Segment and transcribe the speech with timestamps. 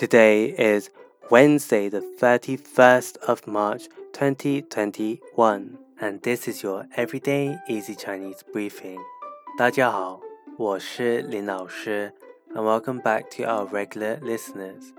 [0.00, 0.88] Today is
[1.30, 3.82] Wednesday, the 31st of March
[4.14, 8.96] 2021, and this is your Everyday Easy Chinese Briefing.
[9.58, 10.22] 大家好,
[10.56, 12.14] 我是林老师,
[12.54, 14.94] and welcome back to our regular listeners.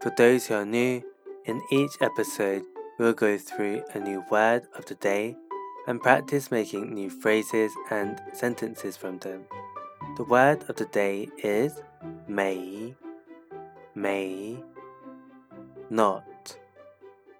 [0.00, 1.02] For those who are new,
[1.46, 2.62] in each episode,
[3.00, 5.34] we'll go through a new word of the day
[5.88, 9.46] and practice making new phrases and sentences from them.
[10.16, 11.82] The word of the day is
[12.28, 12.94] 没
[13.95, 14.63] may,
[15.89, 16.57] not.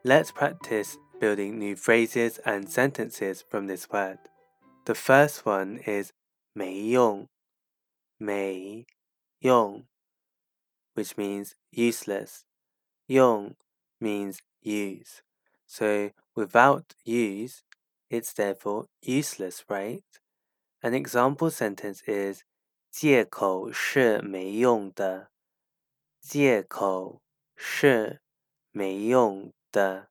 [0.04, 4.20] Let's practice building new phrases and sentences from this word.
[4.86, 6.14] The first one is
[6.56, 7.28] 没用,
[8.18, 8.86] 没
[9.40, 9.86] 用,
[10.94, 12.46] which means useless.
[13.08, 13.56] 用
[14.00, 15.22] means use.
[15.66, 17.64] So without use,
[18.10, 20.04] it's therefore useless, right?
[20.82, 22.44] An example sentence is
[22.90, 25.30] 借口是没用的。
[26.24, 27.22] 借口
[27.56, 28.22] 是
[28.72, 30.10] 没用的。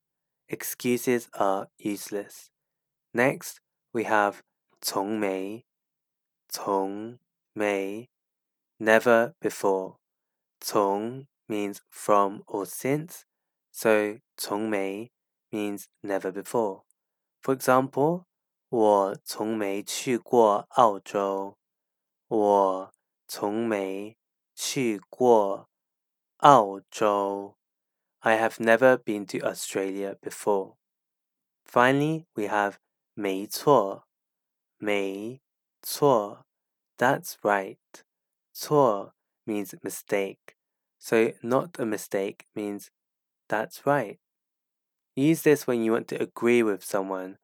[0.49, 2.47] Excuses are useless.
[3.13, 3.59] Next,
[3.93, 4.41] we have
[4.81, 5.67] 从没，
[6.49, 7.19] 从
[7.53, 8.09] 没，
[8.79, 9.99] never before.
[10.61, 13.23] 从 means from or since,
[13.71, 15.13] so 从没
[15.51, 16.85] means never before.
[17.43, 18.25] For example,
[18.69, 21.57] 我从没去过澳洲。
[22.29, 22.95] 我
[23.27, 24.19] 从没
[24.55, 25.71] 去过
[26.43, 27.57] 澳洲。
[28.21, 30.75] I have never been to Australia before.
[31.65, 32.79] Finally, we have
[33.15, 34.05] 没错，
[34.79, 35.41] 没
[35.83, 36.45] 错。
[36.97, 37.79] That's right.
[38.53, 39.13] 错
[39.47, 40.57] means mistake.
[40.99, 42.91] So not a mistake means
[43.49, 44.19] that's right.
[45.15, 47.39] Use this when you want to agree with someone.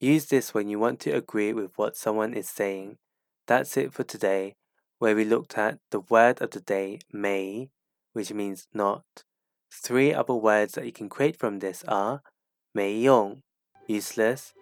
[0.00, 2.98] Use this when you want to agree with what someone is saying.
[3.46, 4.56] That's it for today,
[5.00, 7.68] where we looked at the word of the day, may,
[8.12, 9.04] which means not.
[9.70, 12.22] Three other words that you can create from this are
[12.74, 13.42] 没用,
[13.88, 14.52] useless,